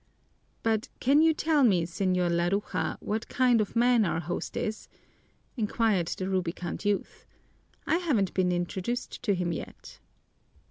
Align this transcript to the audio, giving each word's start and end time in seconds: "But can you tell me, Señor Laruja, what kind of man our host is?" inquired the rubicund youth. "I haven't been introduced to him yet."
"But 0.63 0.89
can 0.99 1.21
you 1.21 1.31
tell 1.31 1.61
me, 1.63 1.85
Señor 1.85 2.31
Laruja, 2.31 2.97
what 3.01 3.29
kind 3.29 3.61
of 3.61 3.75
man 3.75 4.03
our 4.03 4.19
host 4.19 4.57
is?" 4.57 4.87
inquired 5.55 6.07
the 6.07 6.27
rubicund 6.27 6.83
youth. 6.83 7.27
"I 7.85 7.97
haven't 7.97 8.33
been 8.33 8.51
introduced 8.51 9.21
to 9.21 9.35
him 9.35 9.51
yet." 9.53 9.99